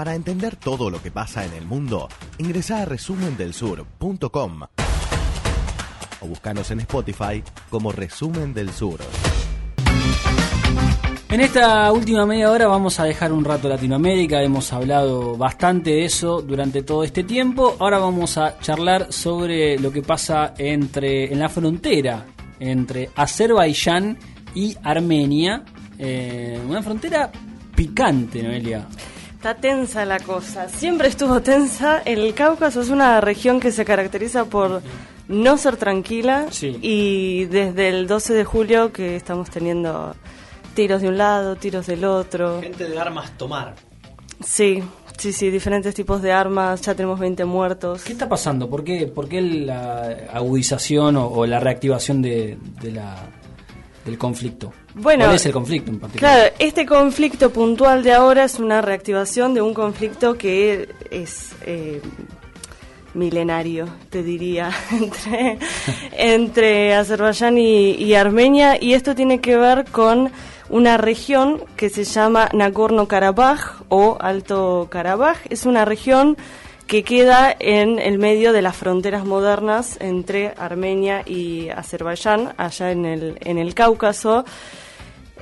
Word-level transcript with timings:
Para 0.00 0.14
entender 0.14 0.56
todo 0.56 0.88
lo 0.88 1.02
que 1.02 1.10
pasa 1.10 1.44
en 1.44 1.52
el 1.52 1.66
mundo, 1.66 2.08
ingresa 2.38 2.80
a 2.80 2.84
resumendelsur.com 2.86 4.62
o 6.22 6.26
buscanos 6.26 6.70
en 6.70 6.80
Spotify 6.80 7.44
como 7.68 7.92
Resumen 7.92 8.54
del 8.54 8.70
Sur. 8.70 8.98
En 11.28 11.40
esta 11.42 11.92
última 11.92 12.24
media 12.24 12.50
hora 12.50 12.66
vamos 12.66 12.98
a 12.98 13.04
dejar 13.04 13.30
un 13.30 13.44
rato 13.44 13.68
Latinoamérica, 13.68 14.42
hemos 14.42 14.72
hablado 14.72 15.36
bastante 15.36 15.90
de 15.90 16.06
eso 16.06 16.40
durante 16.40 16.82
todo 16.82 17.04
este 17.04 17.22
tiempo. 17.22 17.76
Ahora 17.78 17.98
vamos 17.98 18.38
a 18.38 18.58
charlar 18.58 19.12
sobre 19.12 19.78
lo 19.78 19.92
que 19.92 20.00
pasa 20.00 20.54
entre 20.56 21.30
en 21.30 21.38
la 21.38 21.50
frontera 21.50 22.24
entre 22.58 23.10
Azerbaiyán 23.14 24.16
y 24.54 24.74
Armenia, 24.82 25.62
eh, 25.98 26.58
una 26.66 26.82
frontera 26.82 27.30
picante, 27.76 28.42
Noelia. 28.42 28.88
Está 29.40 29.54
tensa 29.54 30.04
la 30.04 30.20
cosa, 30.20 30.68
siempre 30.68 31.08
estuvo 31.08 31.40
tensa. 31.40 32.02
El 32.04 32.34
Cáucaso 32.34 32.82
es 32.82 32.90
una 32.90 33.22
región 33.22 33.58
que 33.58 33.72
se 33.72 33.86
caracteriza 33.86 34.44
por 34.44 34.82
no 35.28 35.56
ser 35.56 35.78
tranquila 35.78 36.48
y 36.60 37.46
desde 37.46 37.88
el 37.88 38.06
12 38.06 38.34
de 38.34 38.44
julio 38.44 38.92
que 38.92 39.16
estamos 39.16 39.48
teniendo 39.48 40.14
tiros 40.74 41.00
de 41.00 41.08
un 41.08 41.16
lado, 41.16 41.56
tiros 41.56 41.86
del 41.86 42.04
otro. 42.04 42.60
Gente 42.60 42.86
de 42.86 42.98
armas 42.98 43.32
tomar. 43.38 43.76
Sí, 44.44 44.82
sí, 45.16 45.32
sí, 45.32 45.48
diferentes 45.48 45.94
tipos 45.94 46.20
de 46.20 46.32
armas, 46.32 46.82
ya 46.82 46.94
tenemos 46.94 47.18
20 47.18 47.42
muertos. 47.46 48.04
¿Qué 48.04 48.12
está 48.12 48.28
pasando? 48.28 48.68
¿Por 48.68 48.84
qué, 48.84 49.06
por 49.06 49.26
qué 49.26 49.40
la 49.40 50.02
agudización 50.34 51.16
o, 51.16 51.46
la 51.46 51.60
reactivación 51.60 52.20
de, 52.20 52.58
la, 52.92 53.26
del 54.04 54.18
conflicto? 54.18 54.72
Bueno, 54.94 55.24
¿Cuál 55.24 55.36
es 55.36 55.46
el 55.46 55.52
conflicto 55.52 55.90
en 55.90 56.00
particular? 56.00 56.34
Claro, 56.34 56.54
este 56.58 56.86
conflicto 56.86 57.50
puntual 57.50 58.02
de 58.02 58.12
ahora 58.12 58.44
es 58.44 58.58
una 58.58 58.80
reactivación 58.80 59.54
de 59.54 59.62
un 59.62 59.74
conflicto 59.74 60.34
que 60.34 60.88
es 61.10 61.52
eh, 61.62 62.00
milenario, 63.14 63.88
te 64.10 64.22
diría, 64.22 64.70
entre, 64.90 65.58
entre 66.12 66.94
Azerbaiyán 66.94 67.58
y 67.58 68.14
Armenia, 68.14 68.82
y 68.82 68.94
esto 68.94 69.14
tiene 69.14 69.40
que 69.40 69.56
ver 69.56 69.84
con 69.90 70.30
una 70.70 70.96
región 70.96 71.62
que 71.76 71.90
se 71.90 72.04
llama 72.04 72.48
Nagorno-Karabaj 72.52 73.82
o 73.88 74.16
Alto 74.20 74.86
Karabaj. 74.90 75.38
Es 75.50 75.66
una 75.66 75.84
región 75.84 76.36
que 76.90 77.04
queda 77.04 77.54
en 77.56 78.00
el 78.00 78.18
medio 78.18 78.52
de 78.52 78.62
las 78.62 78.76
fronteras 78.76 79.24
modernas 79.24 79.96
entre 80.00 80.54
Armenia 80.56 81.22
y 81.24 81.68
Azerbaiyán, 81.68 82.52
allá 82.56 82.90
en 82.90 83.06
el, 83.06 83.38
en 83.42 83.58
el 83.58 83.74
Cáucaso. 83.74 84.44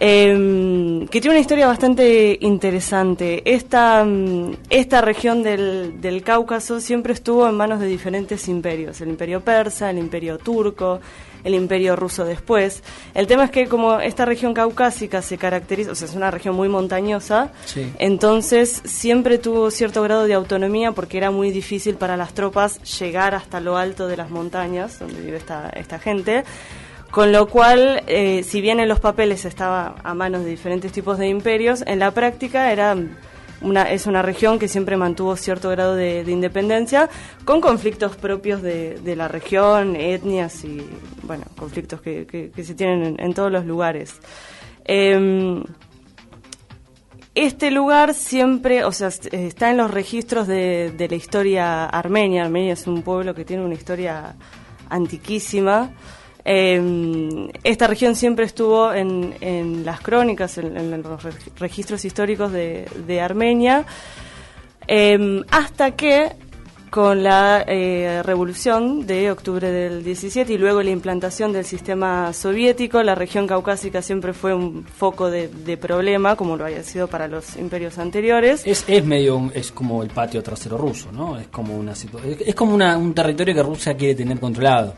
Em, 0.01 1.09
que 1.09 1.21
tiene 1.21 1.35
una 1.35 1.41
historia 1.41 1.67
bastante 1.67 2.39
interesante. 2.41 3.43
Esta, 3.45 4.05
mm, 4.05 4.53
esta 4.71 5.01
región 5.01 5.43
del, 5.43 6.01
del, 6.01 6.23
Cáucaso 6.23 6.81
siempre 6.81 7.13
estuvo 7.13 7.49
en 7.49 7.57
manos 7.57 7.81
de 7.81 7.87
diferentes 7.87 8.47
imperios, 8.49 9.01
el 9.01 9.09
imperio 9.09 9.41
persa, 9.41 9.91
el 9.91 9.99
imperio 9.99 10.39
turco, 10.39 11.01
el 11.43 11.55
imperio 11.55 11.97
ruso 11.97 12.25
después. 12.25 12.83
El 13.15 13.27
tema 13.27 13.45
es 13.45 13.51
que 13.51 13.67
como 13.67 13.99
esta 14.01 14.25
región 14.25 14.55
caucásica 14.55 15.23
se 15.23 15.37
caracteriza, 15.37 15.93
o 15.93 15.95
sea, 15.95 16.07
es 16.07 16.15
una 16.15 16.31
región 16.31 16.55
muy 16.55 16.69
montañosa, 16.69 17.53
entonces 17.99 18.83
siempre 18.85 19.39
tuvo 19.39 19.71
cierto 19.71 20.03
grado 20.03 20.25
de 20.25 20.35
autonomía 20.35 20.93
porque 20.93 21.19
era 21.19 21.31
muy 21.31 21.51
difícil 21.51 21.97
para 21.97 22.17
las 22.17 22.35
tropas 22.35 22.81
llegar 22.99 23.35
hasta 23.35 23.61
lo 23.61 23.77
alto 23.77 24.07
de 24.07 24.17
las 24.17 24.31
montañas 24.31 24.99
donde 24.99 25.21
vive 25.21 25.39
esta, 25.39 25.71
esta 25.71 25.99
gente. 25.99 26.45
Con 27.11 27.33
lo 27.33 27.49
cual, 27.49 28.03
eh, 28.07 28.43
si 28.43 28.61
bien 28.61 28.81
en 28.81 28.89
los 28.89 29.01
papeles 29.01 29.45
estaba 29.47 29.97
a 30.05 30.15
manos 30.15 30.45
de 30.45 30.51
diferentes 30.51 30.93
tipos 30.93 31.19
de 31.19 31.29
imperios, 31.29 31.83
en 31.87 31.99
la 31.99 32.11
práctica 32.11 32.71
era 32.71 32.95
una, 33.63 33.91
es 33.91 34.07
una 34.07 34.21
región 34.21 34.59
que 34.59 34.69
siempre 34.69 34.97
mantuvo 34.97 35.35
cierto 35.37 35.71
grado 35.71 35.97
de, 35.97 36.23
independencia, 36.29 37.09
con 37.47 37.63
conflictos 37.63 38.17
propios 38.17 38.61
de, 38.61 39.15
la 39.17 39.27
región, 39.27 39.97
etnias 39.97 40.65
y, 40.65 40.83
bueno, 41.23 41.45
conflictos 41.57 42.03
que, 42.03 42.53
se 42.63 42.75
tienen 42.75 43.17
en, 43.19 43.33
todos 43.35 43.51
los 43.51 43.65
lugares. 43.65 44.21
Em, 44.85 45.65
este 47.35 47.71
lugar 47.71 48.15
siempre, 48.15 48.85
o 48.85 48.93
sea, 48.93 49.09
está 49.09 49.71
en 49.71 49.79
los 49.79 49.91
registros 49.91 50.47
de, 50.47 50.93
de 50.97 51.09
la 51.09 51.15
historia 51.15 51.87
armenia. 51.87 52.45
Armenia 52.45 52.75
es 52.75 52.87
un 52.87 53.03
pueblo 53.03 53.35
que 53.35 53.45
tiene 53.45 53.65
una 53.65 53.75
historia 53.75 54.37
antiquísima. 54.91 55.91
Eh, 56.45 57.51
esta 57.65 57.87
región 57.87 58.15
siempre 58.17 58.45
estuvo 58.45 58.93
en, 58.93 59.85
las 59.85 60.01
crónicas, 60.01 60.59
en, 60.59 61.03
los 61.03 61.23
registros 61.59 62.05
históricos 62.05 62.53
de, 62.53 63.21
Armenia, 63.21 63.85
em, 64.87 65.43
hasta 65.51 65.93
que 65.93 66.33
con 66.91 67.23
la 67.23 67.65
eh, 67.67 68.23
revolución 68.25 69.07
de 69.07 69.31
octubre 69.31 69.71
del 69.71 70.03
17 70.03 70.53
y 70.53 70.59
luego 70.59 70.83
la 70.83 70.91
implantación 70.91 71.53
del 71.53 71.65
sistema 71.65 72.33
soviético, 72.33 73.03
la 73.03 73.15
región 73.15 73.47
caucásica 73.47 74.03
siempre 74.03 74.33
fue 74.33 74.55
un 74.55 74.85
foco 74.85 75.31
de, 75.31 75.49
problema, 75.77 76.35
como 76.35 76.57
lo 76.57 76.65
había 76.65 76.83
sido 76.83 77.07
para 77.09 77.29
los 77.29 77.57
imperios 77.57 77.99
anteriores. 77.99 78.67
Es, 78.67 78.85
es 78.89 79.05
medio, 79.05 79.51
es 79.55 79.71
como 79.71 80.03
el 80.03 80.09
patio 80.09 80.43
trasero 80.43 80.77
ruso, 80.79 81.13
¿no? 81.13 81.39
Es 81.39 81.49
como 81.49 81.77
una 81.77 81.93
es 81.93 82.55
como 82.55 82.75
un 82.75 83.15
territorio 83.15 83.55
que 83.55 83.63
Rusia 83.63 83.97
quiere 83.97 84.15
tener 84.15 84.41
controlado. 84.41 84.95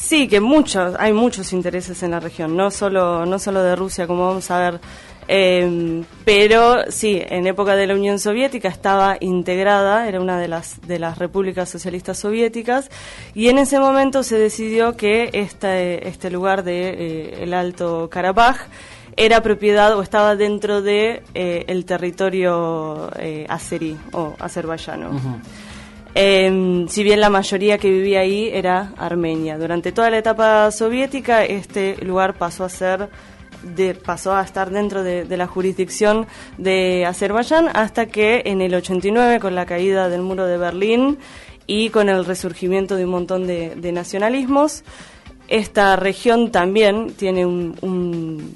Sí, 0.00 0.28
que 0.28 0.40
muchos, 0.40 0.94
hay 0.96 1.12
muchos 1.12 1.52
intereses 1.52 2.04
en 2.04 2.12
la 2.12 2.20
región, 2.20 2.56
no 2.56 2.70
solo, 2.70 3.26
no 3.26 3.38
solo 3.40 3.64
de 3.64 3.74
Rusia, 3.74 4.06
como 4.06 4.28
vamos 4.28 4.48
a 4.50 4.58
ver. 4.58 4.80
Em, 5.26 6.04
pero 6.24 6.90
sí, 6.90 7.20
en 7.20 7.48
época 7.48 7.74
de 7.74 7.88
la 7.88 7.94
Unión 7.94 8.20
Soviética 8.20 8.68
estaba 8.68 9.16
integrada, 9.20 10.08
era 10.08 10.20
una 10.20 10.38
de 10.38 10.46
las, 10.46 10.80
de 10.86 11.00
las 11.00 11.18
repúblicas 11.18 11.68
socialistas 11.68 12.16
soviéticas, 12.16 12.90
y 13.34 13.48
en 13.48 13.58
ese 13.58 13.80
momento 13.80 14.22
se 14.22 14.38
decidió 14.38 14.96
que 14.96 15.30
este, 15.32 16.06
este 16.08 16.30
lugar 16.30 16.62
de 16.62 16.90
eh, 16.90 17.42
el 17.42 17.52
Alto 17.52 18.08
Karabaj 18.08 18.68
era 19.16 19.42
propiedad 19.42 19.98
o 19.98 20.02
estaba 20.02 20.36
dentro 20.36 20.80
de 20.80 21.24
eh, 21.34 21.64
el 21.66 21.84
territorio 21.84 23.10
eh, 23.18 23.46
azerí 23.48 23.98
o 24.12 24.36
azerbaiyano. 24.38 25.10
Em, 26.14 26.88
si 26.88 27.04
bien 27.04 27.20
la 27.20 27.30
mayoría 27.30 27.78
que 27.78 27.90
vivía 27.90 28.20
ahí 28.20 28.50
era 28.52 28.92
armenia. 28.96 29.58
Durante 29.58 29.92
toda 29.92 30.10
la 30.10 30.18
etapa 30.18 30.70
soviética 30.70 31.44
este 31.44 31.96
lugar 32.04 32.34
pasó 32.34 32.64
a 32.64 32.68
ser 32.68 33.08
de, 33.62 33.94
pasó 33.94 34.34
a 34.34 34.42
estar 34.42 34.70
dentro 34.70 35.02
de, 35.02 35.36
la 35.36 35.46
jurisdicción 35.46 36.26
de 36.56 37.04
Azerbaiyán 37.06 37.68
hasta 37.72 38.06
que 38.06 38.42
en 38.46 38.60
el 38.60 38.74
89 38.74 39.40
con 39.40 39.54
la 39.54 39.66
caída 39.66 40.08
del 40.08 40.22
muro 40.22 40.46
de 40.46 40.58
Berlín 40.58 41.18
y 41.66 41.90
con 41.90 42.08
el 42.08 42.24
resurgimiento 42.24 42.96
de 42.96 43.04
un 43.04 43.10
montón 43.10 43.46
de, 43.46 43.92
nacionalismos 43.92 44.84
esta 45.48 45.96
región 45.96 46.50
también 46.50 47.12
tiene 47.14 47.46
un, 47.46 48.52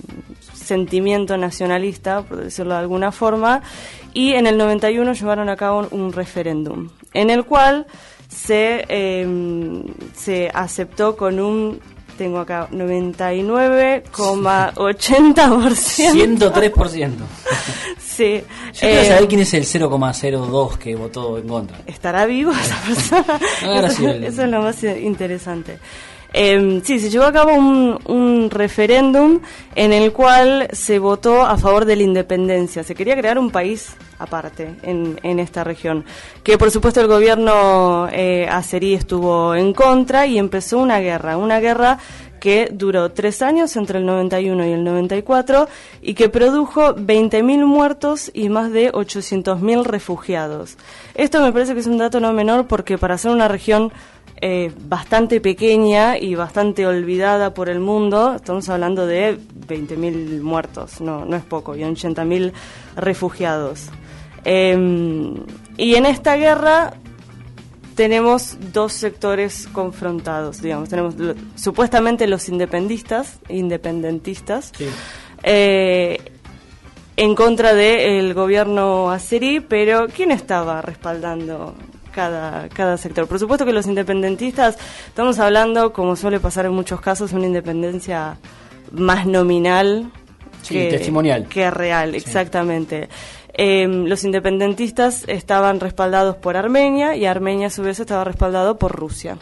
sentimiento 0.52 1.36
nacionalista, 1.36 2.22
por 2.22 2.44
decirlo 2.44 2.74
de 2.74 2.80
alguna 2.80 3.10
forma, 3.10 3.62
y 4.14 4.34
en 4.34 4.46
el 4.46 4.56
91 4.56 5.12
llevaron 5.12 5.48
a 5.48 5.56
cabo 5.56 5.88
un 5.90 6.12
referéndum 6.12 6.88
en 7.14 7.30
el 7.30 7.44
cual 7.44 7.86
se, 8.28 8.84
em, 8.88 9.84
se 10.14 10.50
aceptó 10.52 11.16
con 11.16 11.40
un 11.40 11.80
tengo 12.16 12.38
acá 12.38 12.68
99,80%. 12.70 14.12
103%. 16.12 17.12
sí. 17.98 18.42
Yo 18.74 18.80
quiero 18.80 19.04
saber 19.04 19.22
eh, 19.22 19.26
quién 19.28 19.40
es 19.40 19.54
el 19.54 19.64
0,02 19.64 20.78
que 20.78 20.94
votó 20.94 21.38
en 21.38 21.48
contra. 21.48 21.78
¿Estará 21.86 22.26
vivo 22.26 22.52
esa 22.52 22.76
persona? 22.82 23.40
eso, 23.88 24.08
eso, 24.08 24.42
es 24.44 24.50
lo 24.50 24.62
más 24.62 24.84
interesante. 24.84 25.78
Eh, 26.32 26.80
sí, 26.84 26.98
se 26.98 27.10
llevó 27.10 27.24
a 27.24 27.32
cabo 27.32 27.54
un, 27.54 28.48
referéndum 28.50 29.40
en 29.74 29.92
el 29.92 30.12
cual 30.12 30.68
se 30.72 30.98
votó 30.98 31.42
a 31.42 31.56
favor 31.56 31.84
de 31.84 31.96
la 31.96 32.02
independencia. 32.02 32.82
Se 32.84 32.94
quería 32.94 33.16
crear 33.16 33.38
un 33.38 33.50
país 33.50 33.94
aparte 34.18 34.76
en, 34.82 35.18
en 35.22 35.38
esta 35.38 35.64
región. 35.64 36.04
Que 36.42 36.58
por 36.58 36.70
supuesto 36.70 37.00
el 37.00 37.08
gobierno 37.08 38.08
eh, 38.10 38.46
azerí 38.48 38.94
estuvo 38.94 39.54
en 39.54 39.72
contra 39.74 40.26
y 40.26 40.38
empezó 40.38 40.78
una 40.78 41.00
guerra. 41.00 41.36
Una 41.36 41.60
guerra 41.60 41.98
que 42.42 42.68
duró 42.72 43.12
tres 43.12 43.40
años, 43.40 43.76
entre 43.76 44.00
el 44.00 44.04
91 44.04 44.66
y 44.66 44.72
el 44.72 44.82
94, 44.82 45.68
y 46.00 46.14
que 46.14 46.28
produjo 46.28 46.96
20.000 46.96 47.64
muertos 47.64 48.32
y 48.34 48.48
más 48.48 48.72
de 48.72 48.90
800.000 48.90 49.84
refugiados. 49.84 50.76
Esto 51.14 51.40
me 51.40 51.52
parece 51.52 51.74
que 51.74 51.78
es 51.78 51.86
un 51.86 51.98
dato 51.98 52.18
no 52.18 52.32
menor 52.32 52.66
porque 52.66 52.98
para 52.98 53.16
ser 53.16 53.30
una 53.30 53.46
región 53.46 53.92
eh, 54.44 54.72
bastante 54.88 55.40
pequeña 55.40 56.18
y 56.18 56.34
bastante 56.34 56.84
olvidada 56.84 57.54
por 57.54 57.68
el 57.68 57.78
mundo. 57.78 58.34
Estamos 58.34 58.68
hablando 58.68 59.06
de 59.06 59.38
20.000 59.38 60.42
muertos, 60.42 61.00
no, 61.00 61.24
no 61.24 61.36
es 61.36 61.44
poco, 61.44 61.76
y 61.76 61.82
80.000 61.82 62.52
refugiados. 62.96 63.86
Em, 64.44 65.36
y 65.76 65.94
en 65.94 66.06
esta 66.06 66.34
guerra 66.34 66.94
tenemos 67.94 68.56
dos 68.72 68.94
sectores 68.94 69.68
confrontados, 69.72 70.60
digamos. 70.60 70.88
Tenemos 70.88 71.14
supuestamente 71.54 72.26
los 72.26 72.48
independistas, 72.48 73.38
independentistas. 73.48 74.72
Eh, 75.44 76.18
en 77.16 77.34
contra 77.36 77.74
del 77.74 78.34
gobierno 78.34 79.12
azerí, 79.12 79.60
pero 79.60 80.08
¿quién 80.08 80.32
estaba 80.32 80.82
respaldando 80.82 81.76
cada, 82.12 82.68
cada 82.68 82.96
sector. 82.96 83.26
Por 83.26 83.38
supuesto 83.38 83.66
que 83.66 83.72
los 83.72 83.86
independentistas, 83.86 84.78
estamos 85.06 85.38
hablando, 85.38 85.92
como 85.92 86.14
suele 86.14 86.38
pasar 86.38 86.66
en 86.66 86.72
muchos 86.72 87.00
casos, 87.00 87.32
una 87.32 87.46
independencia 87.46 88.38
más 88.92 89.26
nominal 89.26 90.12
que, 90.68 90.90
testimonial. 90.90 91.46
que 91.48 91.70
real, 91.70 92.14
exactamente. 92.14 93.08
Em, 93.54 94.06
los 94.06 94.24
independentistas 94.24 95.24
estaban 95.26 95.80
respaldados 95.80 96.36
por 96.36 96.56
Armenia 96.56 97.16
y 97.16 97.26
Armenia 97.26 97.66
a 97.66 97.70
su 97.70 97.82
vez 97.82 98.00
estaba 98.00 98.24
respaldado 98.24 98.78
por 98.78 98.92
Rusia. 98.92 99.36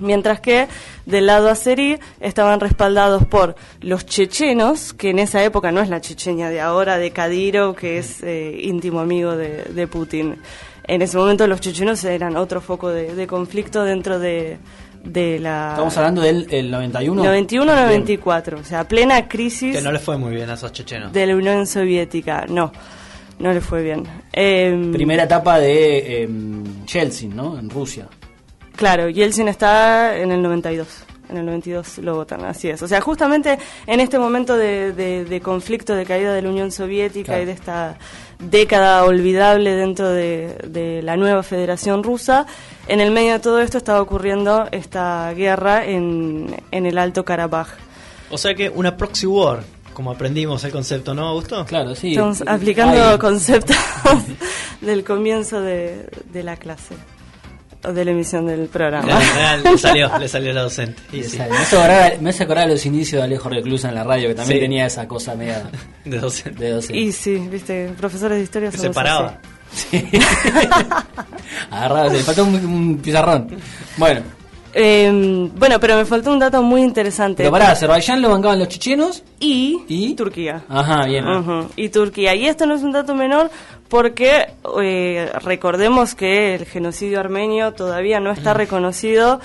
Mientras 0.00 0.40
que 0.40 0.66
del 1.06 1.26
lado 1.26 1.48
azerí 1.50 1.98
estaban 2.20 2.58
respaldados 2.58 3.26
por 3.26 3.54
los 3.80 4.06
chechenos, 4.06 4.94
que 4.94 5.10
en 5.10 5.18
esa 5.18 5.44
época 5.44 5.70
no 5.70 5.80
es 5.80 5.88
la 5.90 6.00
Chechenia 6.00 6.48
de 6.48 6.60
ahora, 6.60 6.98
de 6.98 7.10
Kadyrov, 7.12 7.76
que 7.76 7.98
es 7.98 8.22
eh, 8.22 8.58
íntimo 8.62 9.00
amigo 9.00 9.36
de, 9.36 9.62
de 9.64 9.86
Putin 9.86 10.38
en 10.84 11.02
ese 11.02 11.16
momento 11.16 11.46
los 11.46 11.60
chechenos 11.60 12.02
eran 12.04 12.36
otro 12.36 12.60
foco 12.60 12.88
de, 12.88 13.26
conflicto 13.26 13.84
dentro 13.84 14.18
de, 14.18 14.58
la... 15.04 15.70
Estamos 15.70 15.96
hablando 15.96 16.22
del 16.22 16.70
91. 16.70 17.24
91-94, 17.24 18.60
o 18.60 18.64
sea, 18.64 18.86
plena 18.86 19.28
crisis... 19.28 19.76
Que 19.76 19.82
no 19.82 19.92
le 19.92 19.98
fue 19.98 20.16
muy 20.16 20.34
bien 20.34 20.50
a 20.50 20.54
esos 20.54 20.72
chechenos. 20.72 21.12
De 21.12 21.26
la 21.26 21.36
Unión 21.36 21.66
Soviética, 21.66 22.46
no, 22.48 22.72
no 23.38 23.52
le 23.52 23.60
fue 23.60 23.82
bien. 23.82 24.04
Em, 24.32 24.92
Primera 24.92 25.24
etapa 25.24 25.58
de 25.58 26.22
eh, 26.22 26.28
Yeltsin, 26.86 27.34
¿no? 27.34 27.58
En 27.58 27.70
Rusia. 27.70 28.08
Claro, 28.76 29.08
Yeltsin 29.08 29.48
está 29.48 30.16
en 30.16 30.32
el 30.32 30.42
92 30.42 31.06
en 31.28 31.36
el 31.36 31.46
92 31.46 31.98
lo 31.98 32.14
votan, 32.16 32.44
así 32.44 32.68
es. 32.68 32.82
O 32.82 32.88
sea, 32.88 33.00
justamente 33.00 33.58
en 33.86 34.00
este 34.00 34.18
momento 34.18 34.56
de, 34.56 35.40
conflicto, 35.42 35.94
de 35.94 36.04
caída 36.04 36.34
de 36.34 36.42
la 36.42 36.48
Unión 36.48 36.70
Soviética 36.70 37.40
y 37.40 37.44
de 37.44 37.52
esta 37.52 37.98
década 38.38 39.04
olvidable 39.04 39.72
dentro 39.72 40.10
de, 40.10 41.00
la 41.02 41.16
nueva 41.16 41.42
Federación 41.42 42.02
Rusa, 42.02 42.46
en 42.88 43.00
el 43.00 43.10
medio 43.10 43.34
de 43.34 43.38
todo 43.38 43.60
esto 43.60 43.78
estaba 43.78 44.00
ocurriendo 44.00 44.66
esta 44.72 45.32
guerra 45.34 45.84
en, 45.84 46.56
en 46.70 46.86
el 46.86 46.98
Alto 46.98 47.24
Karabaj. 47.24 47.68
O 48.30 48.38
sea 48.38 48.54
que 48.54 48.68
una 48.68 48.96
proxy 48.96 49.26
war, 49.26 49.62
como 49.92 50.10
aprendimos 50.10 50.64
el 50.64 50.72
concepto, 50.72 51.14
¿no, 51.14 51.28
Augusto? 51.28 51.64
Claro, 51.66 51.94
sí. 51.94 52.10
Estamos 52.12 52.42
aplicando 52.46 53.18
conceptos 53.18 53.76
del 54.80 55.04
comienzo 55.04 55.60
de 55.60 56.08
la 56.32 56.56
clase 56.56 56.94
de 57.82 58.04
la 58.04 58.10
emisión 58.10 58.46
del 58.46 58.68
programa. 58.68 59.08
le 59.64 59.78
salió, 59.78 60.18
le 60.18 60.28
salió 60.28 60.52
la 60.52 60.62
docente. 60.62 61.02
me, 61.10 62.30
hace 62.30 62.44
acordar, 62.44 62.68
los 62.68 62.86
inicios 62.86 63.20
de 63.20 63.24
Alejo 63.24 63.48
Reclusa 63.48 63.88
en 63.88 63.96
la 63.96 64.04
radio, 64.04 64.28
que 64.28 64.34
también 64.34 64.60
tenía 64.60 64.86
esa 64.86 65.08
cosa 65.08 65.34
media 65.34 65.64
de 66.04 66.18
docente. 66.18 66.96
Y 66.96 67.12
sí, 67.12 67.36
viste, 67.50 67.92
profesores 67.98 68.38
de 68.38 68.44
historia 68.44 68.70
se 68.70 68.90
paraba. 68.90 69.38
Sí. 69.74 70.08
Agarraba, 71.70 72.08
le 72.08 72.18
faltó 72.20 72.44
un, 72.44 73.00
pizarrón. 73.02 73.48
Bueno. 73.96 74.20
Eh, 74.74 75.50
bueno, 75.54 75.78
pero 75.80 75.96
me 75.96 76.04
faltó 76.04 76.32
un 76.32 76.38
dato 76.38 76.62
muy 76.62 76.82
interesante. 76.82 77.42
Pero 77.42 77.50
pará, 77.50 77.72
Azerbaiyán 77.72 78.22
lo 78.22 78.30
bancaban 78.30 78.58
los 78.58 78.68
chechenos 78.68 79.22
y, 79.38 80.14
Turquía. 80.16 80.64
Ajá, 80.68 81.06
bien. 81.06 81.24
Y 81.76 81.88
Turquía. 81.88 82.34
Y 82.34 82.46
esto 82.46 82.66
no 82.66 82.74
es 82.74 82.82
un 82.82 82.92
dato 82.92 83.14
menor 83.14 83.50
porque 83.92 84.46
eh, 84.82 85.30
recordemos 85.42 86.14
que 86.14 86.54
el 86.54 86.64
genocidio 86.64 87.20
armenio 87.20 87.74
todavía 87.74 88.20
no 88.20 88.30
está 88.30 88.54
reconocido 88.54 89.38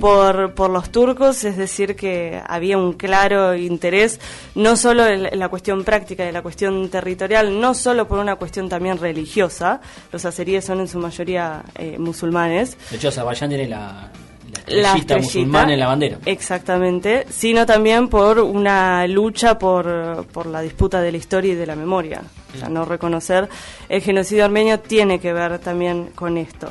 por, 0.00 0.54
por 0.54 0.70
los 0.70 0.90
turcos, 0.90 1.44
es 1.44 1.56
decir, 1.56 1.94
que 1.94 2.42
había 2.44 2.78
un 2.78 2.94
claro 2.94 3.54
interés, 3.54 4.18
no 4.56 4.74
solo 4.74 5.06
en 5.06 5.38
la 5.38 5.48
cuestión 5.48 5.84
práctica 5.84 6.24
de 6.24 6.32
la 6.32 6.42
cuestión 6.42 6.88
territorial, 6.88 7.60
no 7.60 7.74
solo 7.74 8.08
por 8.08 8.18
una 8.18 8.34
cuestión 8.34 8.68
también 8.68 8.98
religiosa, 8.98 9.80
los 10.10 10.24
azeríes 10.24 10.64
son 10.64 10.80
en 10.80 10.88
su 10.88 10.98
mayoría 10.98 11.62
eh, 11.76 11.96
musulmanes. 11.96 12.76
De 12.90 12.96
hecho, 12.96 13.06
Azerbaiyán 13.06 13.50
tiene 13.50 13.68
la, 13.68 14.10
la 14.66 14.94
musulmana 14.94 15.72
en 15.72 15.80
la 15.80 15.86
bandera. 15.86 16.18
Exactamente, 16.24 17.26
sino 17.30 17.66
también 17.66 18.08
por 18.08 18.38
una 18.38 19.06
lucha 19.06 19.58
por, 19.58 20.26
por 20.26 20.46
la 20.46 20.60
disputa 20.60 21.00
de 21.00 21.12
la 21.12 21.18
historia 21.18 21.52
y 21.52 21.56
de 21.56 21.66
la 21.66 21.76
memoria. 21.76 22.22
O 22.54 22.58
sea, 22.58 22.68
no 22.68 22.84
reconocer 22.84 23.48
el 23.88 24.02
genocidio 24.02 24.44
armenio 24.44 24.80
tiene 24.80 25.18
que 25.18 25.32
ver 25.32 25.58
también 25.58 26.10
con 26.14 26.36
esto. 26.38 26.68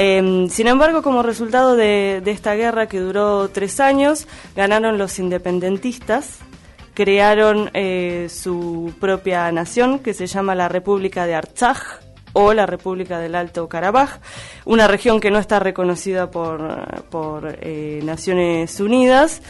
Em, 0.00 0.48
sin 0.48 0.68
embargo, 0.68 1.02
como 1.02 1.24
resultado 1.24 1.74
de, 1.74 2.22
esta 2.26 2.54
guerra 2.54 2.86
que 2.86 3.00
duró 3.00 3.48
tres 3.48 3.80
años, 3.80 4.28
ganaron 4.54 4.96
los 4.96 5.18
independentistas, 5.18 6.38
crearon 6.94 7.70
eh, 7.74 8.28
su 8.30 8.92
propia 9.00 9.50
nación 9.50 9.98
que 9.98 10.14
se 10.14 10.28
llama 10.28 10.54
la 10.54 10.68
República 10.68 11.26
de 11.26 11.34
Artsaj 11.34 12.00
o 12.40 12.54
la 12.54 12.66
República 12.66 13.18
del 13.18 13.34
Alto 13.34 13.68
Karabaj, 13.68 14.20
una 14.64 14.86
región 14.86 15.18
que 15.18 15.32
no 15.32 15.40
está 15.40 15.58
reconocida 15.58 16.30
por, 16.30 17.04
por 17.10 17.58
eh, 17.60 18.00
Naciones 18.04 18.78
Unidas 18.78 19.42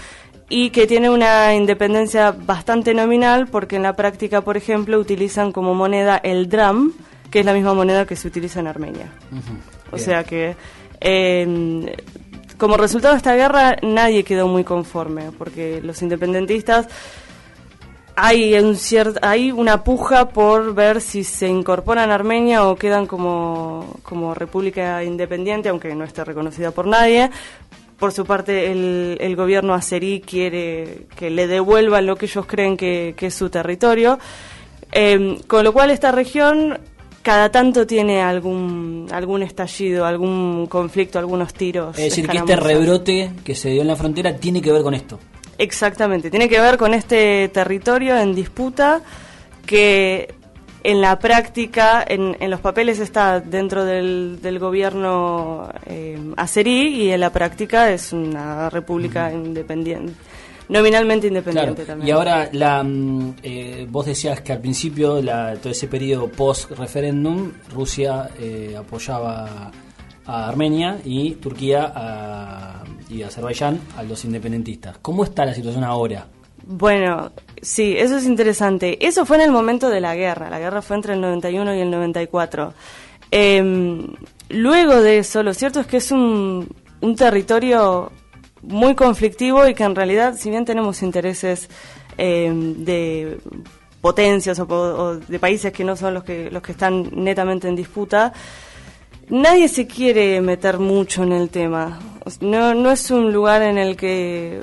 y 0.48 0.70
que 0.70 0.86
tiene 0.86 1.10
una 1.10 1.54
independencia 1.54 2.32
bastante 2.32 2.94
nominal 2.94 3.46
porque 3.46 3.76
en 3.76 3.82
la 3.82 3.92
práctica, 3.92 4.40
por 4.40 4.56
ejemplo, 4.56 4.98
utilizan 4.98 5.52
como 5.52 5.74
moneda 5.74 6.16
el 6.16 6.48
dram, 6.48 6.94
que 7.30 7.40
es 7.40 7.44
la 7.44 7.52
misma 7.52 7.74
moneda 7.74 8.06
que 8.06 8.16
se 8.16 8.26
utiliza 8.26 8.60
en 8.60 8.68
Armenia. 8.68 9.12
O 9.90 9.98
sea 9.98 10.24
que 10.24 10.56
como 12.56 12.78
resultado 12.78 13.12
de 13.12 13.18
esta 13.18 13.36
guerra 13.36 13.76
nadie 13.82 14.24
quedó 14.24 14.48
muy 14.48 14.64
conforme 14.64 15.30
porque 15.36 15.82
los 15.82 16.00
independentistas 16.00 16.88
hay 18.20 18.54
un 18.54 18.74
cierto, 18.74 19.20
hay 19.22 19.52
una 19.52 19.84
puja 19.84 20.30
por 20.30 20.74
ver 20.74 21.00
si 21.00 21.22
se 21.22 21.46
incorporan 21.46 22.10
a 22.10 22.14
Armenia 22.14 22.66
o 22.66 22.74
quedan 22.74 23.06
como, 23.06 23.96
como 24.02 24.34
república 24.34 25.04
independiente, 25.04 25.68
aunque 25.68 25.94
no 25.94 26.04
esté 26.04 26.24
reconocida 26.24 26.72
por 26.72 26.86
nadie. 26.86 27.30
Por 27.96 28.12
su 28.12 28.24
parte, 28.24 28.72
el, 28.72 29.18
el 29.20 29.36
gobierno 29.36 29.72
azerí 29.72 30.20
quiere 30.20 31.06
que 31.16 31.30
le 31.30 31.46
devuelvan 31.46 32.06
lo 32.06 32.16
que 32.16 32.26
ellos 32.26 32.46
creen 32.46 32.76
que, 32.76 33.14
es 33.18 33.34
su 33.34 33.50
territorio. 33.50 34.18
Em, 34.90 35.38
con 35.46 35.62
lo 35.62 35.72
cual, 35.72 35.90
esta 35.90 36.10
región 36.10 36.78
cada 37.22 37.50
tanto 37.50 37.86
tiene 37.86 38.22
algún 38.22 39.06
algún 39.12 39.42
estallido, 39.42 40.06
algún 40.06 40.66
conflicto, 40.66 41.18
algunos 41.18 41.54
tiros. 41.54 41.96
Es 41.98 42.04
decir, 42.04 42.26
que 42.26 42.38
este 42.38 42.56
rebrote 42.56 43.30
que 43.44 43.54
se 43.54 43.70
dio 43.70 43.82
en 43.82 43.88
la 43.88 43.96
frontera 43.96 44.34
tiene 44.36 44.60
que 44.60 44.72
ver 44.72 44.82
con 44.82 44.94
esto. 44.94 45.18
Exactamente, 45.58 46.30
tiene 46.30 46.48
que 46.48 46.60
ver 46.60 46.76
con 46.78 46.94
este 46.94 47.48
territorio 47.48 48.16
en 48.16 48.34
disputa 48.34 49.02
que 49.66 50.34
en 50.84 51.00
la 51.00 51.18
práctica, 51.18 52.04
en, 52.06 52.36
los 52.48 52.60
papeles 52.60 53.00
está 53.00 53.40
dentro 53.40 53.84
del, 53.84 54.58
gobierno 54.60 55.68
eh, 55.86 56.18
azerí 56.36 57.02
y 57.02 57.10
en 57.10 57.20
la 57.20 57.30
práctica 57.30 57.90
es 57.90 58.12
una 58.12 58.70
república 58.70 59.32
independiente 59.32 60.14
nominalmente 60.68 61.28
independiente 61.28 61.84
también. 61.84 62.08
Y 62.08 62.10
ahora, 62.10 62.48
la, 62.52 62.82
mm, 62.82 63.36
eh, 63.42 63.86
vos 63.88 64.06
decías 64.06 64.40
que 64.42 64.52
al 64.52 64.60
principio, 64.60 65.20
la, 65.22 65.56
todo 65.56 65.72
ese 65.72 65.88
periodo 65.88 66.28
post-referéndum, 66.28 67.52
Rusia 67.74 68.30
eh, 68.38 68.74
apoyaba 68.78 69.70
a 70.26 70.48
Armenia 70.48 70.98
y 71.04 71.32
Turquía 71.36 71.90
a, 71.94 72.77
y 73.10 73.22
Azerbaiyán 73.22 73.80
a 73.96 74.02
los 74.02 74.24
independentistas. 74.24 74.98
¿Cómo 74.98 75.24
está 75.24 75.44
la 75.44 75.54
situación 75.54 75.84
ahora? 75.84 76.26
Bueno, 76.66 77.32
sí, 77.62 77.94
eso 77.96 78.16
es 78.18 78.26
interesante. 78.26 79.06
Eso 79.06 79.24
fue 79.24 79.36
en 79.36 79.44
el 79.44 79.52
momento 79.52 79.88
de 79.88 80.00
la 80.00 80.14
guerra. 80.14 80.50
La 80.50 80.58
guerra 80.58 80.82
fue 80.82 80.96
entre 80.96 81.14
el 81.14 81.20
91 81.20 81.74
y 81.74 81.80
el 81.80 81.90
94. 81.90 82.74
Em, 83.30 84.06
luego 84.50 85.00
de 85.00 85.18
eso, 85.18 85.42
lo 85.42 85.54
cierto 85.54 85.80
es 85.80 85.86
que 85.86 85.98
es 85.98 86.12
un, 86.12 86.68
territorio 87.16 88.12
muy 88.62 88.94
conflictivo 88.94 89.66
y 89.66 89.74
que 89.74 89.84
en 89.84 89.94
realidad, 89.94 90.34
si 90.36 90.50
bien 90.50 90.64
tenemos 90.64 91.02
intereses 91.02 91.68
em, 92.18 92.84
de 92.84 93.38
potencias 94.00 94.58
o, 94.58 94.64
o, 94.64 95.16
de 95.16 95.38
países 95.38 95.72
que 95.72 95.84
no 95.84 95.96
son 95.96 96.14
los 96.14 96.24
que 96.24 96.50
los 96.50 96.62
que 96.62 96.72
están 96.72 97.08
netamente 97.12 97.68
en 97.68 97.76
disputa, 97.76 98.32
nadie 99.30 99.68
se 99.68 99.86
quiere 99.86 100.40
meter 100.40 100.78
mucho 100.78 101.22
en 101.22 101.32
el 101.32 101.50
tema. 101.50 101.98
No, 102.40 102.74
no 102.74 102.90
es 102.90 103.10
un 103.10 103.32
lugar 103.32 103.62
en 103.62 103.78
el 103.78 103.96
que 103.96 104.60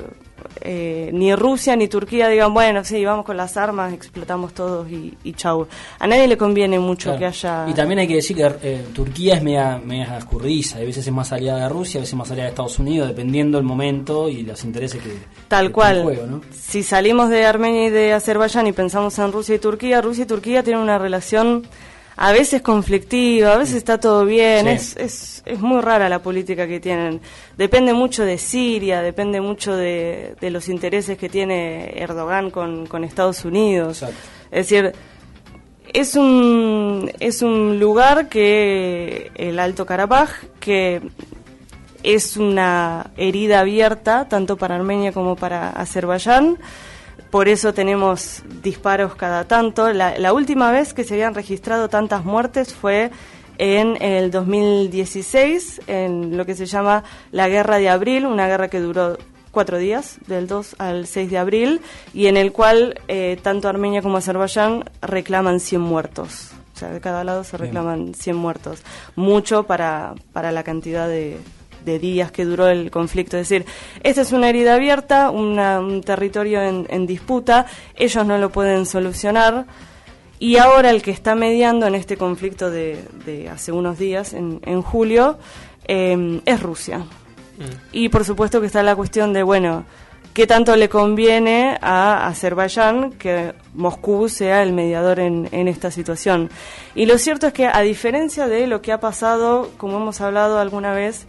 eh, 0.62 1.10
ni 1.14 1.34
Rusia 1.36 1.76
ni 1.76 1.88
Turquía 1.88 2.28
digan, 2.28 2.54
bueno, 2.54 2.84
sí, 2.84 3.04
vamos 3.04 3.26
con 3.26 3.38
las 3.38 3.58
armas, 3.58 3.94
explotamos 3.94 4.54
todos 4.54 4.90
y, 4.90 5.16
y 5.24 5.34
chau. 5.34 5.68
A 6.00 6.08
nadie 6.08 6.28
le 6.28 6.38
conviene 6.38 6.80
mucho 6.80 7.18
que 7.18 7.26
haya... 7.26 7.66
Y 7.68 7.74
también 7.74 8.00
hay 8.00 8.08
que 8.08 8.16
decir 8.16 8.36
que 8.36 8.52
eh, 8.62 8.86
Turquía 8.94 9.36
es 9.36 9.44
media, 9.44 9.80
media 9.84 10.18
escurridiza, 10.18 10.78
a 10.78 10.82
veces 10.82 11.06
es 11.06 11.14
más 11.14 11.32
aliada 11.32 11.64
de 11.64 11.70
Rusia, 11.70 12.00
a 12.00 12.02
veces 12.02 12.16
más 12.16 12.30
aliada 12.32 12.48
de 12.48 12.50
Estados 12.52 12.80
Unidos, 12.80 13.08
dependiendo 13.10 13.58
del 13.58 13.66
momento 13.66 14.30
y 14.30 14.44
los 14.44 14.64
intereses 14.64 15.02
que... 15.02 15.12
Tal 15.48 15.72
cual. 15.72 16.42
Si 16.52 16.84
salimos 16.84 17.30
de 17.30 17.46
Armenia 17.46 17.86
y 17.86 17.90
de 17.90 18.14
Azerbaiyán 18.14 18.68
y 18.68 18.72
pensamos 18.72 19.18
en 19.20 19.32
Rusia 19.32 19.56
y 19.56 19.60
Turquía, 19.60 20.02
Rusia 20.02 20.24
y 20.24 20.28
Turquía 20.28 20.64
tienen 20.64 20.82
una 20.82 20.98
relación 20.98 21.64
a 22.18 22.32
veces 22.32 22.62
conflictiva, 22.62 23.54
a 23.54 23.58
veces 23.58 23.76
está 23.76 24.00
todo 24.00 24.26
bien, 24.26 24.68
es, 24.68 24.96
es, 24.96 25.44
es, 25.46 25.60
muy 25.60 25.82
rara 25.82 26.08
la 26.08 26.20
política 26.20 26.68
que 26.68 26.80
tienen. 26.80 27.20
Depende 27.58 27.94
mucho 27.94 28.24
de 28.24 28.38
Siria, 28.38 29.02
depende 29.02 29.42
mucho 29.42 29.76
de, 29.76 30.36
de 30.40 30.50
los 30.50 30.70
intereses 30.70 31.18
que 31.18 31.28
tiene 31.28 31.94
Erdogan 31.98 32.52
con, 32.52 32.88
con 32.88 33.04
Estados 33.04 33.44
Unidos. 33.44 34.04
Es 34.52 34.70
decir, 34.70 34.94
es 35.94 36.16
un, 36.16 37.12
es 37.20 37.42
un 37.42 37.80
lugar 37.80 38.30
que, 38.30 39.32
el 39.36 39.60
Alto 39.60 39.86
Karabaj, 39.86 40.30
que 40.60 41.02
es 42.04 42.38
una 42.38 43.12
herida 43.18 43.62
abierta 43.62 44.28
tanto 44.30 44.58
para 44.58 44.76
Armenia 44.76 45.12
como 45.12 45.36
para 45.36 45.70
Azerbaiyán. 45.70 46.58
Por 47.36 47.50
eso 47.50 47.74
tenemos 47.74 48.44
disparos 48.64 49.16
cada 49.16 49.44
tanto. 49.44 49.92
La, 49.92 50.18
la 50.18 50.32
última 50.32 50.72
vez 50.72 50.94
que 50.94 51.04
se 51.04 51.16
habían 51.16 51.36
registrado 51.36 51.90
tantas 51.90 52.24
muertes 52.24 52.74
fue 52.74 53.12
en 53.58 54.02
el 54.02 54.32
2016, 54.32 55.82
en 55.88 56.38
lo 56.38 56.46
que 56.46 56.56
se 56.56 56.66
llama 56.66 57.04
la 57.34 57.50
Guerra 57.50 57.78
de 57.78 57.90
Abril, 57.90 58.26
una 58.26 58.48
guerra 58.48 58.70
que 58.70 58.80
duró 58.80 59.18
cuatro 59.52 59.78
días, 59.78 60.18
del 60.28 60.48
2 60.48 60.78
al 60.78 61.08
6 61.08 61.30
de 61.30 61.38
abril, 61.38 61.82
y 62.14 62.28
en 62.28 62.38
el 62.38 62.54
cual 62.54 63.02
eh, 63.10 63.38
tanto 63.44 63.68
Armenia 63.68 64.02
como 64.02 64.16
Azerbaiyán 64.16 64.86
reclaman 65.02 65.60
100 65.60 65.82
muertos. 65.82 66.52
O 66.74 66.80
sea, 66.80 66.90
de 66.90 67.02
cada 67.02 67.26
lado 67.26 67.44
se 67.44 67.58
reclaman 67.58 68.14
100 68.14 68.34
muertos. 68.34 68.82
Mucho 69.18 69.64
para, 69.64 70.16
para 70.32 70.54
la 70.54 70.64
cantidad 70.64 71.10
de, 71.10 71.38
de 71.86 72.00
días 72.00 72.32
que 72.32 72.44
duró 72.44 72.68
el 72.68 72.92
conflicto. 72.92 73.38
Es 73.38 73.48
decir, 73.48 73.66
esta 74.04 74.22
es 74.22 74.32
una 74.32 74.50
herida 74.50 74.74
abierta, 74.74 75.30
una, 75.30 75.80
un 75.80 76.02
territorio 76.02 76.62
en, 76.62 76.88
en 76.90 77.06
disputa, 77.06 77.66
ellos 77.96 78.26
no 78.26 78.38
lo 78.38 78.50
pueden 78.50 78.86
solucionar. 78.86 79.66
Y 80.38 80.58
ahora 80.58 80.90
el 80.90 81.02
que 81.02 81.12
está 81.12 81.34
mediando 81.34 81.88
en 81.88 81.96
este 81.96 82.18
conflicto 82.18 82.70
de, 82.70 83.02
de 83.26 83.48
hace 83.50 83.72
unos 83.72 83.98
días, 83.98 84.34
en, 84.34 84.60
en 84.66 84.82
julio, 84.82 85.38
eh, 85.88 86.42
es 86.46 86.62
Rusia. 86.62 87.06
Y 87.94 88.10
por 88.10 88.26
supuesto 88.26 88.60
que 88.60 88.68
está 88.68 88.84
la 88.84 88.98
cuestión 88.98 89.32
de, 89.32 89.44
bueno, 89.44 89.86
¿qué 90.34 90.46
tanto 90.46 90.76
le 90.76 90.90
conviene 90.90 91.78
a 91.82 92.28
Azerbaiyán 92.28 93.14
que 93.14 93.54
Moscú 93.74 94.28
sea 94.28 94.62
el 94.62 94.74
mediador 94.74 95.22
en, 95.22 95.48
en 95.54 95.70
esta 95.70 95.90
situación? 95.90 96.50
Y 96.96 97.06
lo 97.06 97.18
cierto 97.18 97.48
es 97.48 97.54
que 97.54 97.68
a 97.68 97.80
diferencia 97.80 98.50
de 98.50 98.68
lo 98.68 98.82
que 98.82 98.92
ha 98.92 99.00
pasado, 99.00 99.72
como 99.78 99.96
hemos 99.96 100.20
hablado 100.20 100.60
alguna 100.60 100.94
vez, 100.94 101.28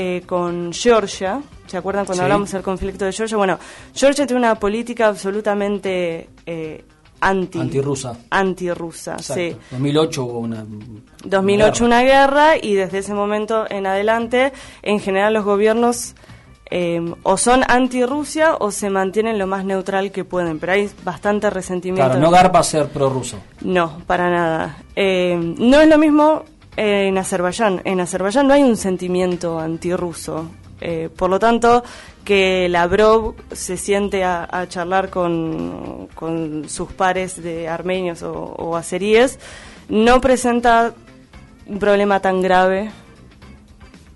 eh, 0.00 0.22
con 0.24 0.72
Georgia, 0.72 1.40
¿se 1.66 1.76
acuerdan 1.76 2.04
cuando 2.06 2.22
Sí. 2.22 2.24
hablamos 2.24 2.52
del 2.52 2.62
conflicto 2.62 3.04
de 3.04 3.12
Georgia? 3.12 3.36
Bueno, 3.36 3.58
Georgia 3.92 4.26
tiene 4.28 4.38
una 4.38 4.54
política 4.54 5.08
absolutamente 5.08 6.28
eh, 6.46 6.84
anti... 7.20 7.58
Antirrusa. 7.58 8.16
Antirrusa, 8.30 9.18
sí. 9.18 9.56
2008 9.72 10.24
hubo 10.24 10.38
una. 10.38 10.64
2008 11.24 11.84
una 11.84 12.02
guerra 12.02 12.56
y 12.62 12.74
desde 12.74 12.98
ese 12.98 13.12
momento 13.12 13.66
en 13.68 13.86
adelante, 13.86 14.52
en 14.82 15.00
general 15.00 15.34
los 15.34 15.44
gobiernos 15.44 16.14
eh, 16.70 17.00
o 17.24 17.36
son 17.36 17.62
anti-Rusia 17.66 18.54
o 18.60 18.70
se 18.70 18.90
mantienen 18.90 19.36
lo 19.36 19.48
más 19.48 19.64
neutral 19.64 20.12
que 20.12 20.24
pueden, 20.24 20.60
pero 20.60 20.74
hay 20.74 20.88
bastante 21.02 21.50
resentimiento. 21.50 22.08
Claro, 22.08 22.20
no 22.20 22.30
garpa 22.30 22.62
ser 22.62 22.88
prorruso. 22.88 23.38
No, 23.62 23.98
para 24.06 24.30
nada. 24.30 24.76
Eh, 24.94 25.54
no 25.58 25.80
es 25.80 25.88
lo 25.88 25.98
mismo 25.98 26.44
en 26.78 27.18
Azerbaiyán. 27.18 27.82
En 27.84 28.00
Azerbaiyán 28.00 28.46
no 28.46 28.54
hay 28.54 28.62
un 28.62 28.76
sentimiento 28.76 29.58
antirruso. 29.58 30.50
Eh, 30.80 31.08
por 31.14 31.28
lo 31.28 31.40
tanto, 31.40 31.82
que 32.24 32.68
Lavrov 32.68 33.34
se 33.50 33.76
siente 33.76 34.22
a, 34.22 34.48
a 34.48 34.68
charlar 34.68 35.10
con, 35.10 36.08
con 36.14 36.68
sus 36.68 36.92
pares 36.92 37.42
de 37.42 37.68
armenios 37.68 38.22
o, 38.22 38.32
o 38.32 38.76
azeríes 38.76 39.40
no 39.88 40.20
presenta 40.20 40.94
un 41.66 41.78
problema 41.80 42.20
tan 42.20 42.40
grave 42.42 42.90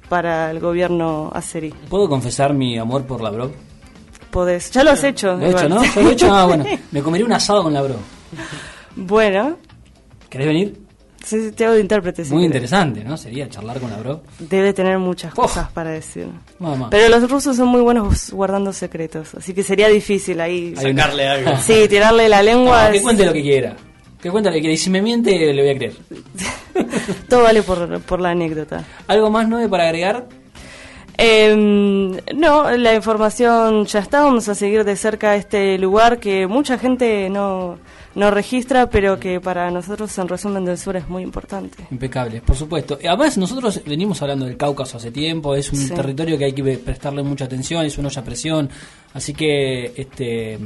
para 0.09 0.51
el 0.51 0.61
gobierno 0.61 1.31
azerí. 1.35 1.75
¿Puedo 1.89 2.09
confesar 2.09 2.55
mi 2.55 2.79
amor 2.79 3.05
por 3.07 3.23
Lavrov? 3.23 3.51
Podés, 4.31 4.71
ya 4.71 4.85
lo 4.85 4.91
has 4.93 5.03
hecho. 5.03 5.35
Lo 5.35 5.47
he 5.47 5.51
hecho. 5.51 5.69
¿no? 5.69 5.83
¿Ya 5.83 6.03
lo 6.03 6.09
he 6.11 6.13
hecho? 6.13 6.33
Ah, 6.33 6.45
bueno. 6.47 6.65
Me 6.93 7.03
comería 7.03 7.27
un 7.27 7.33
asado 7.33 7.65
con 7.65 7.73
Lavrov. 7.73 7.99
Bueno, 8.95 9.57
¿Querés 10.29 10.47
venir? 10.47 10.81
Sí, 11.25 11.53
te 11.53 11.65
hago 11.65 11.75
de 11.75 11.81
intérprete. 11.81 12.25
si 12.25 12.33
Muy 12.33 12.43
querés. 12.43 12.57
interesante, 12.57 13.05
¿no? 13.05 13.17
Sería 13.17 13.49
charlar 13.49 13.81
con 13.81 13.91
Lavrov. 13.91 14.21
Debe 14.39 14.73
tener 14.73 14.99
muchas 14.99 15.33
Uf. 15.33 15.39
cosas 15.41 15.71
para 15.73 15.91
decir. 15.91 16.27
Mamá. 16.59 16.89
Pero 16.91 17.09
los 17.09 17.31
rusos 17.31 17.57
son 17.57 17.69
muy 17.69 17.81
buenos 17.81 18.31
guardando 18.33 18.73
secretos, 18.73 19.35
así 19.35 19.55
que 19.55 19.63
sería 19.63 19.89
difícil 19.89 20.41
ahí. 20.41 20.75
Sacarle 20.77 21.27
algo. 21.29 21.51
Sí, 21.61 21.87
tirarle 21.89 22.29
la 22.29 22.43
lengua. 22.43 22.85
No, 22.87 22.91
que 22.93 22.97
es- 22.99 23.03
cuente 23.03 23.25
lo 23.27 23.33
que 23.33 23.43
quiera. 23.43 23.77
Que 24.21 24.31
cuente 24.31 24.51
lo 24.51 24.55
que 24.55 24.61
quiera. 24.61 24.75
Y 24.75 24.77
si 24.79 24.89
me 24.91 25.03
miente, 25.03 25.53
le 25.53 25.63
voy 25.63 25.71
a 25.71 25.77
creer. 25.77 25.95
Todo 27.29 27.43
vale 27.43 27.63
por, 27.63 28.01
por 28.03 28.21
la 28.21 28.31
anécdota. 28.31 28.85
¿Algo 29.09 29.31
más 29.31 29.49
nueve 29.49 29.69
para 29.69 29.85
agregar? 29.85 30.27
Em, 31.19 32.13
no, 32.37 32.71
la 32.77 32.95
información 32.95 33.85
ya 33.87 33.99
está. 34.01 34.23
Vamos 34.23 34.49
a 34.49 34.55
seguir 34.55 34.85
de 34.85 34.97
cerca 34.97 35.37
este 35.37 35.79
lugar 35.79 36.19
que 36.19 36.47
mucha 36.47 36.79
gente 36.79 37.29
no, 37.31 37.79
no 38.15 38.31
registra, 38.31 38.89
pero 38.89 39.21
que 39.21 39.41
para 39.41 39.71
nosotros 39.71 40.17
en 40.19 40.29
resumen 40.29 40.65
del 40.65 40.79
sur 40.79 40.97
es 40.97 41.09
muy 41.09 41.23
importante. 41.23 41.85
Impecable, 41.91 42.41
por 42.41 42.57
supuesto. 42.57 42.99
Además, 43.07 43.37
nosotros 43.39 43.81
venimos 43.87 44.21
hablando 44.23 44.47
del 44.47 44.57
Cáucaso 44.57 44.97
hace 44.97 45.11
tiempo, 45.11 45.55
es 45.55 45.71
un 45.73 45.79
Sí. 45.79 45.95
territorio 45.95 46.39
que 46.39 46.47
hay 46.47 46.53
que 46.53 46.79
prestarle 46.79 47.23
mucha 47.23 47.45
atención, 47.45 47.85
es 47.85 47.99
una 47.99 48.09
olla 48.09 48.21
a 48.21 48.25
presión, 48.25 48.71
así 49.15 49.35
que 49.35 49.93
este 49.97 50.59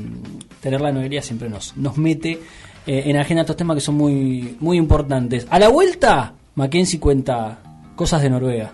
tener 0.60 0.80
la 0.80 0.92
novelía 0.92 1.22
siempre 1.22 1.48
nos, 1.48 1.76
nos 1.76 1.96
mete 1.98 2.40
eh, 2.86 3.02
en 3.06 3.16
agenda 3.16 3.40
estos 3.42 3.56
temas 3.56 3.74
que 3.74 3.80
son 3.80 3.96
muy, 3.96 4.56
muy 4.60 4.78
importantes. 4.78 5.46
A 5.50 5.58
la 5.58 5.68
vuelta, 5.68 6.34
Mackenzie 6.54 7.00
cuenta 7.00 7.58
cosas 7.96 8.22
de 8.22 8.30
Noruega. 8.30 8.72